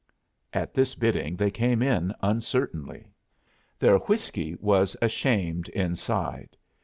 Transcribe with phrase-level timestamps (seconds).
[0.51, 3.11] At this bidding they came in uncertainly.
[3.77, 6.57] Their whiskey was ashamed inside.